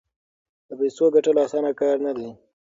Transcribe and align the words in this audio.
د 0.67 0.69
پیسو 0.79 1.05
ګټل 1.15 1.35
اسانه 1.45 1.71
کار 1.79 1.95
نه 2.05 2.11
دی. 2.17 2.29